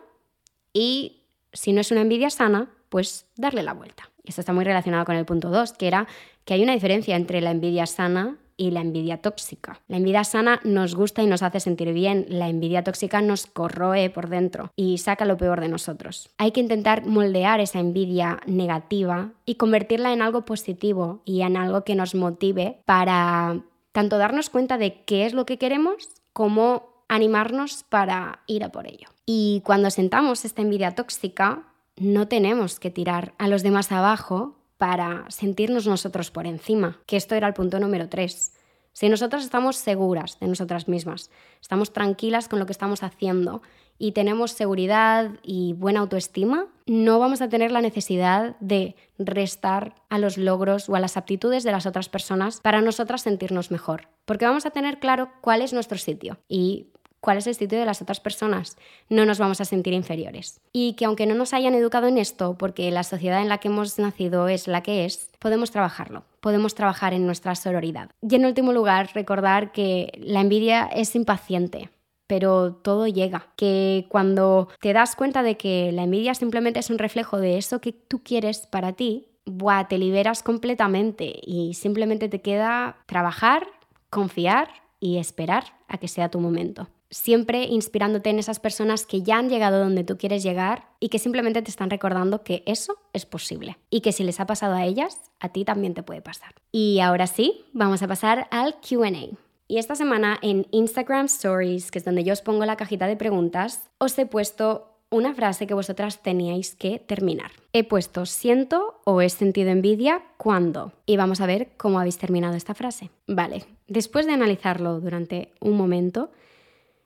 [0.74, 4.09] y, si no es una envidia sana, pues darle la vuelta.
[4.24, 6.08] Esto está muy relacionado con el punto 2, que era
[6.46, 9.82] que hay una diferencia entre la envidia sana y la envidia tóxica.
[9.88, 14.10] La envidia sana nos gusta y nos hace sentir bien, la envidia tóxica nos corroe
[14.10, 16.30] por dentro y saca lo peor de nosotros.
[16.38, 21.86] Hay que intentar moldear esa envidia negativa y convertirla en algo positivo y en algo
[21.86, 23.62] que nos motive para
[23.94, 28.88] tanto darnos cuenta de qué es lo que queremos como animarnos para ir a por
[28.88, 29.08] ello.
[29.26, 31.64] Y cuando sentamos esta envidia tóxica,
[32.00, 37.36] no tenemos que tirar a los demás abajo para sentirnos nosotros por encima, que esto
[37.36, 38.54] era el punto número tres.
[38.94, 41.30] Si nosotros estamos seguras de nosotras mismas,
[41.62, 43.62] estamos tranquilas con lo que estamos haciendo
[43.98, 50.18] y tenemos seguridad y buena autoestima, no vamos a tener la necesidad de restar a
[50.18, 54.46] los logros o a las aptitudes de las otras personas para nosotras sentirnos mejor, porque
[54.46, 56.88] vamos a tener claro cuál es nuestro sitio y
[57.22, 58.78] cuál es el sitio de las otras personas.
[59.10, 60.62] No nos vamos a sentir inferiores.
[60.72, 63.68] Y que aunque no nos hayan educado en esto, porque la sociedad en la que
[63.68, 68.10] hemos nacido es la que es, podemos trabajarlo, podemos trabajar en nuestra sororidad.
[68.22, 71.90] Y en último lugar, recordar que la envidia es impaciente.
[72.28, 77.00] Pero todo llega, que cuando te das cuenta de que la envidia simplemente es un
[77.00, 82.42] reflejo de eso que tú quieres para ti, buah, te liberas completamente y simplemente te
[82.42, 83.66] queda trabajar,
[84.12, 89.38] confiar y esperar a que sea tu momento siempre inspirándote en esas personas que ya
[89.38, 93.26] han llegado donde tú quieres llegar y que simplemente te están recordando que eso es
[93.26, 96.54] posible y que si les ha pasado a ellas, a ti también te puede pasar.
[96.72, 99.38] Y ahora sí, vamos a pasar al QA.
[99.68, 103.16] Y esta semana en Instagram Stories, que es donde yo os pongo la cajita de
[103.16, 107.52] preguntas, os he puesto una frase que vosotras teníais que terminar.
[107.74, 110.94] He puesto siento o he sentido envidia cuando.
[111.06, 113.10] Y vamos a ver cómo habéis terminado esta frase.
[113.28, 116.32] Vale, después de analizarlo durante un momento,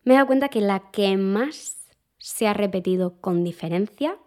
[0.04, 1.78] me he dado cuenta que la que más
[2.18, 4.18] se ha repetido con diferencia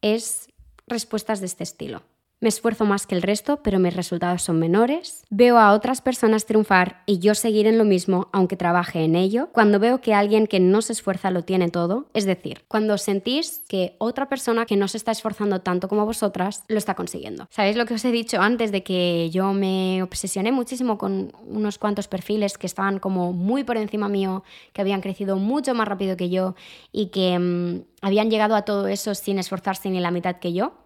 [0.00, 0.48] es
[0.86, 2.02] respuestas de este estilo.
[2.40, 5.24] Me esfuerzo más que el resto, pero mis resultados son menores.
[5.30, 9.48] Veo a otras personas triunfar y yo seguir en lo mismo, aunque trabaje en ello.
[9.52, 13.62] Cuando veo que alguien que no se esfuerza lo tiene todo, es decir, cuando sentís
[13.66, 17.46] que otra persona que no se está esforzando tanto como vosotras lo está consiguiendo.
[17.50, 21.78] ¿Sabéis lo que os he dicho antes de que yo me obsesioné muchísimo con unos
[21.78, 24.44] cuantos perfiles que estaban como muy por encima mío,
[24.74, 26.56] que habían crecido mucho más rápido que yo
[26.92, 30.83] y que mm, habían llegado a todo eso sin esforzarse ni la mitad que yo?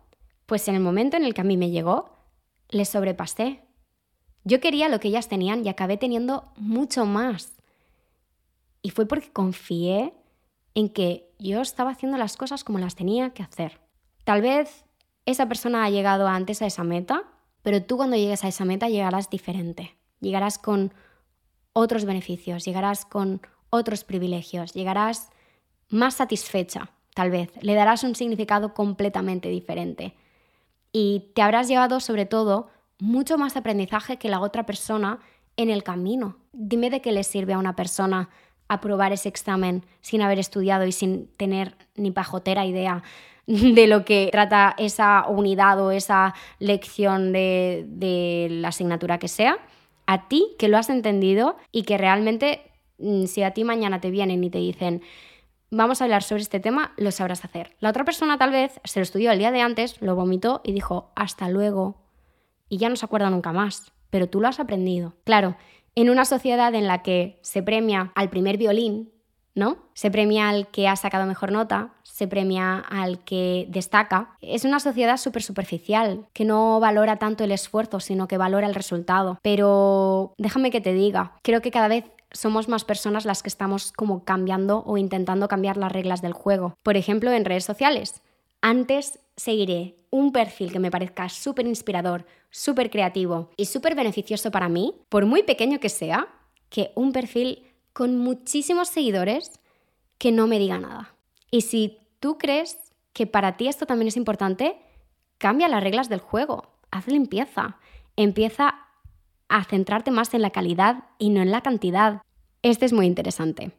[0.48, 2.08] Pues en el momento en el que a mí me llegó,
[2.70, 3.60] les sobrepasé.
[4.44, 7.52] Yo quería lo que ellas tenían y acabé teniendo mucho más.
[8.80, 10.14] Y fue porque confié
[10.72, 13.78] en que yo estaba haciendo las cosas como las tenía que hacer.
[14.24, 14.86] Tal vez
[15.26, 17.24] esa persona ha llegado antes a esa meta,
[17.60, 19.98] pero tú cuando llegues a esa meta llegarás diferente.
[20.20, 20.94] Llegarás con
[21.74, 25.28] otros beneficios, llegarás con otros privilegios, llegarás
[25.90, 27.50] más satisfecha, tal vez.
[27.60, 30.14] Le darás un significado completamente diferente
[30.92, 35.20] y te habrás llevado sobre todo mucho más aprendizaje que la otra persona
[35.56, 36.36] en el camino.
[36.52, 38.30] Dime de qué le sirve a una persona
[38.68, 43.02] aprobar ese examen sin haber estudiado y sin tener ni pajotera idea
[43.46, 49.58] de lo que trata esa unidad o esa lección de, de la asignatura que sea.
[50.06, 52.62] A ti que lo has entendido y que realmente
[52.98, 55.02] mm, si a ti mañana te vienen y te dicen
[55.70, 57.76] vamos a hablar sobre este tema, lo sabrás hacer.
[57.80, 60.72] La otra persona tal vez se lo estudió el día de antes, lo vomitó y
[60.72, 61.96] dijo, hasta luego.
[62.68, 65.14] Y ya no se acuerda nunca más, pero tú lo has aprendido.
[65.24, 65.56] Claro,
[65.94, 69.10] en una sociedad en la que se premia al primer violín,
[69.54, 69.78] ¿no?
[69.94, 74.36] Se premia al que ha sacado mejor nota, se premia al que destaca.
[74.40, 78.74] Es una sociedad súper superficial, que no valora tanto el esfuerzo, sino que valora el
[78.74, 79.38] resultado.
[79.42, 83.92] Pero déjame que te diga, creo que cada vez somos más personas las que estamos
[83.92, 86.74] como cambiando o intentando cambiar las reglas del juego.
[86.82, 88.22] Por ejemplo, en redes sociales.
[88.60, 94.68] Antes seguiré un perfil que me parezca súper inspirador, súper creativo y súper beneficioso para
[94.68, 96.28] mí, por muy pequeño que sea,
[96.70, 99.60] que un perfil con muchísimos seguidores
[100.18, 101.14] que no me diga nada.
[101.50, 102.78] Y si tú crees
[103.12, 104.78] que para ti esto también es importante,
[105.38, 107.78] cambia las reglas del juego, haz limpieza,
[108.16, 108.87] empieza
[109.48, 112.22] a centrarte más en la calidad y no en la cantidad.
[112.62, 113.72] Este es muy interesante.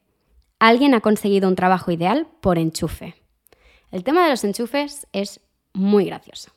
[0.59, 3.15] Alguien ha conseguido un trabajo ideal por enchufe.
[3.91, 5.41] El tema de los enchufes es
[5.73, 6.51] muy gracioso.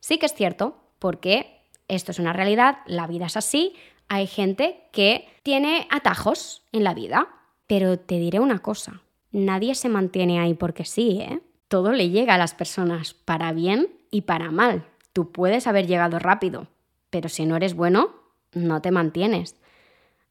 [0.00, 3.74] Sí que es cierto, porque esto es una realidad, la vida es así,
[4.08, 7.28] hay gente que tiene atajos en la vida,
[7.66, 11.40] pero te diré una cosa, nadie se mantiene ahí porque sí, ¿eh?
[11.68, 14.86] Todo le llega a las personas, para bien y para mal.
[15.12, 16.68] Tú puedes haber llegado rápido,
[17.10, 18.10] pero si no eres bueno,
[18.54, 19.56] no te mantienes.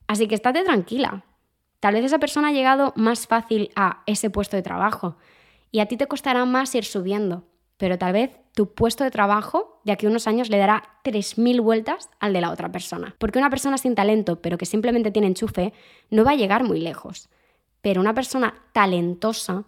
[0.08, 1.26] Así que estate tranquila.
[1.80, 5.18] Tal vez esa persona ha llegado más fácil a ese puesto de trabajo
[5.72, 7.44] y a ti te costará más ir subiendo,
[7.78, 11.62] pero tal vez tu puesto de trabajo de aquí a unos años le dará 3.000
[11.62, 13.16] vueltas al de la otra persona.
[13.18, 15.74] Porque una persona sin talento, pero que simplemente tiene enchufe,
[16.10, 17.30] no va a llegar muy lejos.
[17.82, 19.66] Pero una persona talentosa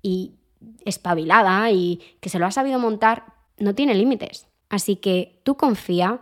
[0.00, 0.36] y
[0.84, 4.46] espabilada y que se lo ha sabido montar, no tiene límites.
[4.68, 6.20] Así que tú confía,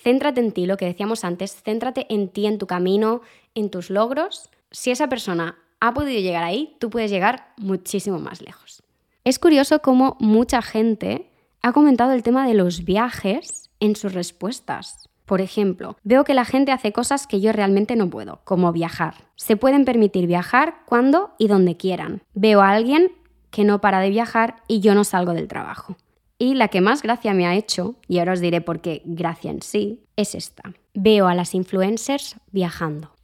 [0.00, 3.22] céntrate en ti, lo que decíamos antes, céntrate en ti, en tu camino,
[3.54, 4.50] en tus logros.
[4.70, 8.82] Si esa persona ha podido llegar ahí, tú puedes llegar muchísimo más lejos.
[9.24, 11.30] Es curioso cómo mucha gente
[11.62, 15.08] ha comentado el tema de los viajes en sus respuestas.
[15.24, 19.14] Por ejemplo, veo que la gente hace cosas que yo realmente no puedo, como viajar.
[19.34, 22.22] Se pueden permitir viajar cuando y donde quieran.
[22.34, 23.10] Veo a alguien
[23.50, 25.96] que no para de viajar y yo no salgo del trabajo.
[26.38, 29.50] Y la que más gracia me ha hecho, y ahora os diré por qué gracia
[29.50, 30.74] en sí, es esta.
[30.92, 33.14] Veo a las influencers viajando.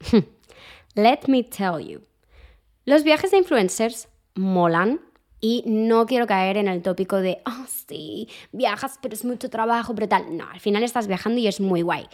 [0.94, 2.02] Let me tell you.
[2.84, 5.00] Los viajes de influencers molan
[5.40, 9.94] y no quiero caer en el tópico de, oh, sí, viajas, pero es mucho trabajo,
[9.94, 10.36] pero tal.
[10.36, 12.06] No, al final estás viajando y es muy guay.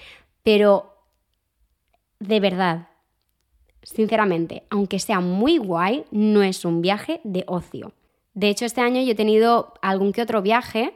[0.43, 0.95] Pero,
[2.19, 2.89] de verdad,
[3.83, 7.93] sinceramente, aunque sea muy guay, no es un viaje de ocio.
[8.37, 10.93] De hecho, este año yo he tenido algún que otro viaje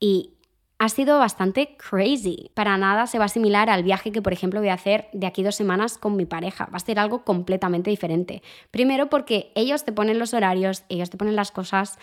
[0.00, 0.30] y
[0.78, 2.50] ha sido bastante crazy.
[2.54, 5.26] Para nada se va a asimilar al viaje que, por ejemplo, voy a hacer de
[5.26, 6.70] aquí dos semanas con mi pareja.
[6.72, 8.42] Va a ser algo completamente diferente.
[8.70, 11.98] Primero porque ellos te ponen los horarios, ellos te ponen las cosas.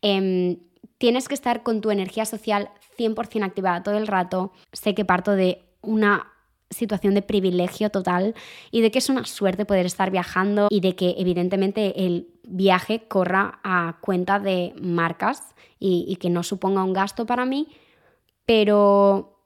[0.00, 0.56] Em,
[0.96, 4.52] tienes que estar con tu energía social 100% activada todo el rato.
[4.72, 6.32] Sé que parto de una
[6.70, 8.34] situación de privilegio total
[8.70, 13.06] y de que es una suerte poder estar viajando y de que evidentemente el viaje
[13.08, 17.68] corra a cuenta de marcas y que no suponga un gasto para mí,
[18.46, 19.38] pero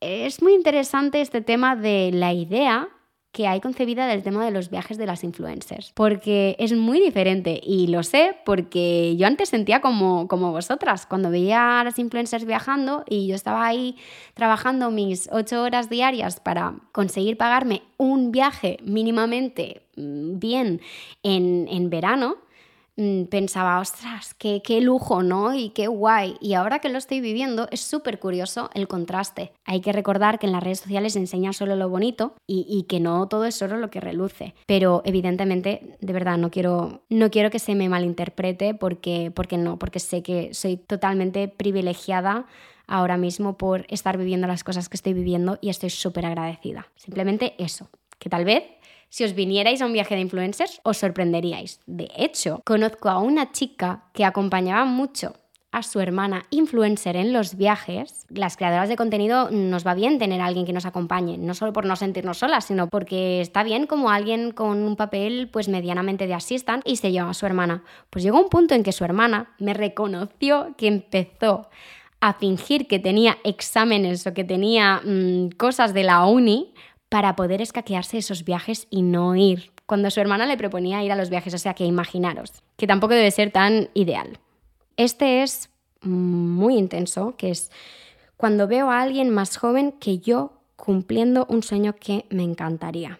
[0.00, 2.88] es muy interesante este tema de la idea
[3.32, 7.60] que hay concebida del tema de los viajes de las influencers, porque es muy diferente
[7.62, 12.44] y lo sé porque yo antes sentía como, como vosotras, cuando veía a las influencers
[12.44, 13.96] viajando y yo estaba ahí
[14.34, 20.80] trabajando mis ocho horas diarias para conseguir pagarme un viaje mínimamente mm, bien
[21.22, 22.38] en, en verano,
[23.30, 25.54] pensaba, ostras, qué, qué, lujo, ¿no?
[25.54, 26.36] Y qué guay.
[26.40, 29.52] Y ahora que lo estoy viviendo, es súper curioso el contraste.
[29.64, 33.00] Hay que recordar que en las redes sociales se enseña solo lo bonito y, que
[33.00, 34.54] no todo es solo lo que reluce.
[34.66, 39.78] Pero evidentemente, de verdad, no quiero, no quiero que se me malinterprete porque, porque no,
[39.78, 42.46] porque sé que soy totalmente privilegiada
[42.86, 46.88] ahora mismo por estar viviendo las cosas que estoy viviendo y estoy súper agradecida.
[46.96, 48.64] Simplemente eso, que tal vez
[49.08, 51.80] si os vinierais a un viaje de influencers, os sorprenderíais.
[51.86, 55.34] De hecho, conozco a una chica que acompañaba mucho
[55.70, 60.40] a su hermana influencer en los viajes, las creadoras de contenido nos va bien tener
[60.40, 63.86] a alguien que nos acompañe, no solo por no sentirnos solas, sino porque está bien
[63.86, 67.84] como alguien con un papel pues medianamente de assistant y se lleva a su hermana.
[68.08, 71.68] Pues llegó un punto en que su hermana me reconoció que empezó
[72.20, 76.72] a fingir que tenía exámenes o que tenía mm, cosas de la uni
[77.08, 81.16] para poder escaquearse esos viajes y no ir, cuando su hermana le proponía ir a
[81.16, 84.38] los viajes, o sea que imaginaros, que tampoco debe ser tan ideal.
[84.96, 85.70] Este es
[86.02, 87.70] muy intenso, que es
[88.36, 93.18] cuando veo a alguien más joven que yo cumpliendo un sueño que me encantaría.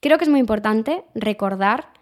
[0.00, 1.92] Creo que es muy importante recordar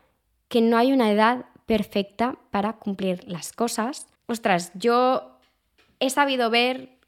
[0.49, 4.09] que no hay una edad perfecta para cumplir las cosas.
[4.27, 5.39] Ostras, yo
[5.99, 7.00] he sabido ver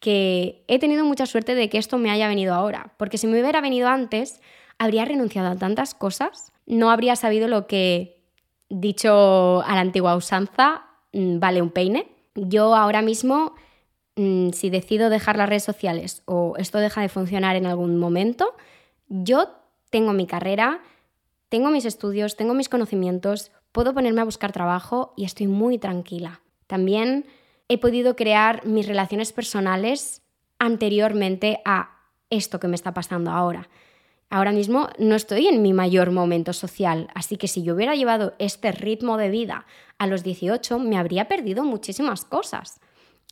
[0.00, 3.40] que he tenido mucha suerte de que esto me haya venido ahora, porque si me
[3.40, 4.40] hubiera venido antes,
[4.78, 6.52] habría renunciado a tantas cosas.
[6.66, 8.20] no habría sabido lo que,
[8.68, 10.82] dicho a la antigua usanza,
[11.14, 12.08] mm, vale un peine.
[12.34, 13.54] Yo ahora mismo,
[14.16, 18.54] mm, si decido dejar las redes sociales o esto deja de funcionar en algún momento,
[19.08, 19.48] yo
[19.88, 20.82] tengo mi carrera,
[21.48, 26.42] tengo mis estudios, tengo mis conocimientos, puedo ponerme a buscar trabajo y estoy muy tranquila.
[26.66, 27.24] También
[27.68, 30.22] he podido crear mis relaciones personales
[30.58, 31.98] anteriormente a
[32.30, 33.68] esto que me está pasando ahora.
[34.30, 38.34] Ahora mismo no estoy en mi mayor momento social, así que si yo hubiera llevado
[38.38, 39.66] este ritmo de vida
[39.96, 42.80] a los 18, me habría perdido muchísimas cosas.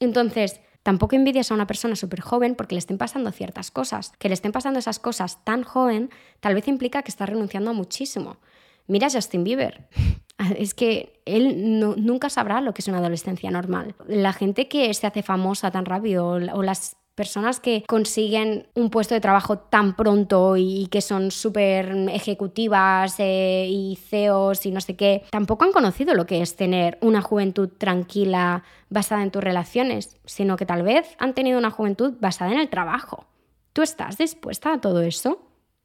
[0.01, 4.13] Entonces, tampoco envidias a una persona súper joven porque le estén pasando ciertas cosas.
[4.19, 6.11] Que le estén pasando esas cosas tan joven,
[6.41, 8.39] tal vez implica que está renunciando a muchísimo.
[8.87, 9.89] Mira a Justin Bieber.
[10.59, 13.95] Es que él nunca sabrá lo que es una adolescencia normal.
[14.07, 19.15] La gente que se hace famosa tan rápido o las personas que consiguen un puesto
[19.15, 24.97] de trabajo tan pronto y que son súper ejecutivas eh, y CEOs y no sé
[24.97, 30.19] qué, tampoco han conocido lo que es tener una juventud tranquila basada en tus relaciones,
[30.27, 33.25] sino que tal vez han tenido una juventud basada en el trabajo.
[33.73, 35.41] ¿Tú estás dispuesta a todo eso?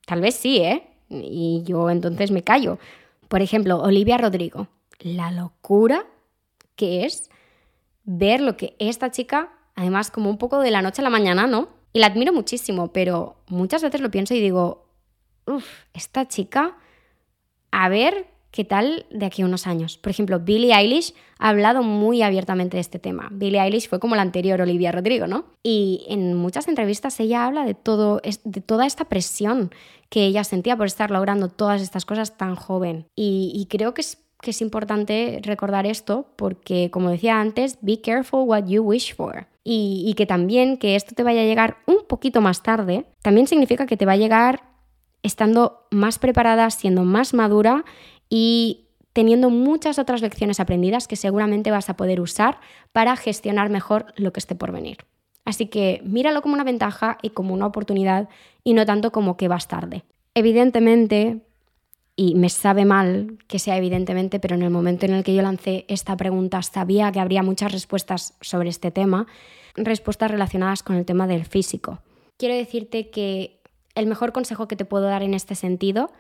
[0.06, 0.84] Tal vez sí, ¿eh?
[1.10, 2.78] Y yo entonces me callo.
[3.32, 4.68] Por ejemplo, Olivia Rodrigo.
[5.00, 6.06] La locura
[6.76, 7.30] que es
[8.04, 11.48] ver lo que esta chica además como un poco de la noche a la mañana,
[11.48, 11.70] ¿no?
[11.94, 14.86] Y la admiro muchísimo, pero muchas veces lo pienso y digo,
[15.46, 16.76] uff, esta chica,
[17.72, 19.98] a ver qué tal de aquí a unos años.
[19.98, 23.30] Por ejemplo, Billie Eilish ha hablado muy abiertamente de este tema.
[23.32, 25.46] Billie Eilish fue como la anterior Olivia Rodrigo, ¿no?
[25.64, 29.72] Y en muchas entrevistas ella habla de, todo, de toda esta presión
[30.10, 33.08] que ella sentía por estar logrando todas estas cosas tan joven.
[33.16, 38.02] Y, y creo que es que es importante recordar esto porque, como decía antes, be
[38.02, 39.48] careful what you wish for.
[39.64, 43.86] Y, que también que esto te vaya a llegar un poquito más tarde, también significa
[43.86, 44.64] que te va a llegar
[45.22, 47.86] estando más preparada, siendo más madura
[48.32, 52.60] y teniendo muchas otras lecciones aprendidas que seguramente vas a poder usar
[52.94, 55.00] para gestionar mejor lo que esté por venir.
[55.44, 58.30] Así que míralo como una ventaja y como una oportunidad
[58.64, 60.06] y no tanto como que vas tarde.
[60.34, 61.42] Evidentemente,
[62.16, 65.42] y me sabe mal que sea evidentemente, pero en el momento en el que yo
[65.42, 69.28] lancé esta pregunta sabía que habría muchas respuestas sobre este tema,
[69.76, 72.00] respuestas relacionadas con el tema del físico.
[72.38, 73.60] Quiero decirte que
[73.94, 76.12] el mejor consejo que te puedo dar en este sentido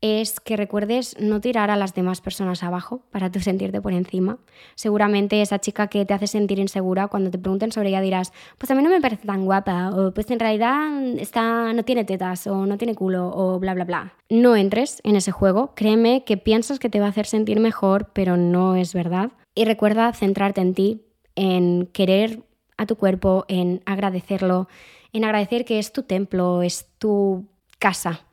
[0.00, 4.38] es que recuerdes no tirar a las demás personas abajo para tú sentirte por encima.
[4.74, 8.70] Seguramente esa chica que te hace sentir insegura, cuando te pregunten sobre ella dirás, pues
[8.70, 12.46] a mí no me parece tan guapa, o pues en realidad está, no tiene tetas,
[12.46, 14.12] o no tiene culo, o bla, bla, bla.
[14.28, 18.10] No entres en ese juego, créeme que piensas que te va a hacer sentir mejor,
[18.12, 19.32] pero no es verdad.
[19.54, 21.02] Y recuerda centrarte en ti,
[21.34, 22.40] en querer
[22.76, 24.68] a tu cuerpo, en agradecerlo,
[25.12, 27.46] en agradecer que es tu templo, es tu
[27.78, 28.25] casa,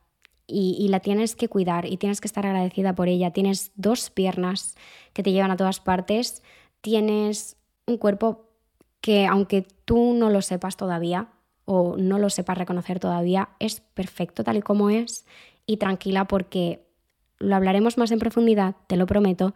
[0.45, 3.31] y, la tienes que cuidar y tienes que estar agradecida por ella.
[3.31, 4.75] Tienes dos piernas
[5.13, 6.43] que te llevan a todas partes,
[6.81, 8.49] tienes un cuerpo
[9.01, 11.29] que aunque tú no lo sepas todavía
[11.65, 15.25] o no lo sepas reconocer todavía, es perfecto tal y como es
[15.65, 16.85] y tranquila porque
[17.39, 19.53] lo hablaremos más en profundidad, te lo prometo,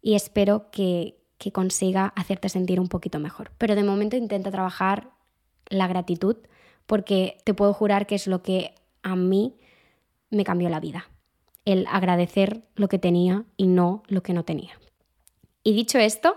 [0.00, 3.52] y espero que, que consiga hacerte sentir un poquito mejor.
[3.58, 5.10] Pero de momento intenta trabajar
[5.68, 6.36] la gratitud
[6.86, 9.56] porque te puedo jurar que es lo que a mí
[10.32, 11.08] me cambió la vida.
[11.64, 14.80] El agradecer lo que tenía y no lo que no tenía.
[15.62, 16.36] Y dicho esto,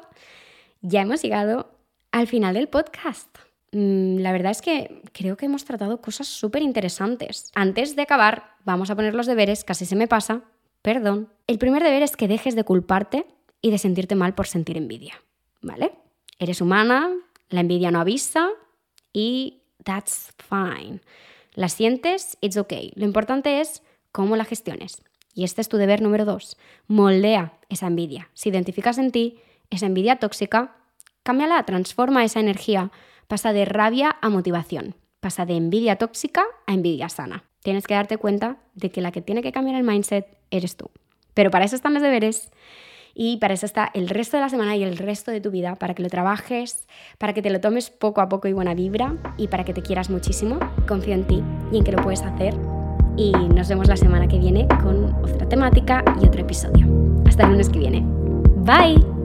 [0.82, 1.80] ya hemos llegado
[2.12, 3.36] al final del podcast.
[3.72, 7.52] Mm, la verdad es que creo que hemos tratado cosas súper interesantes.
[7.56, 10.44] Antes de acabar, vamos a poner los deberes, casi se me pasa.
[10.82, 11.30] Perdón.
[11.48, 13.26] El primer deber es que dejes de culparte
[13.62, 15.16] y de sentirte mal por sentir envidia.
[15.62, 15.94] ¿Vale?
[16.38, 17.10] Eres humana,
[17.50, 18.50] la envidia no avisa
[19.12, 21.02] y that's fine.
[21.54, 22.92] La sientes, it's okay.
[22.96, 23.82] Lo importante es
[24.16, 25.04] cómo la gestiones.
[25.34, 26.56] Y este es tu deber número dos.
[26.88, 28.30] Moldea esa envidia.
[28.34, 29.40] Si identificas en ti
[29.70, 30.78] esa envidia tóxica,
[31.24, 32.92] cámbiala, transforma esa energía.
[33.28, 34.96] Pasa de rabia a motivación.
[35.20, 37.44] Pasa de envidia tóxica a envidia sana.
[37.62, 40.90] Tienes que darte cuenta de que la que tiene que cambiar el mindset eres tú.
[41.34, 42.52] Pero para eso están los deberes
[43.14, 45.76] y para eso está el resto de la semana y el resto de tu vida,
[45.76, 46.88] para que lo trabajes,
[47.18, 49.82] para que te lo tomes poco a poco y buena vibra y para que te
[49.82, 50.58] quieras muchísimo.
[50.88, 51.44] Confío en ti
[51.74, 52.56] y en que lo puedes hacer
[53.18, 56.88] y nos vemos la semana que viene con otra temática y otro episodio.
[57.26, 58.04] Hasta el lunes que viene.
[58.58, 59.25] Bye.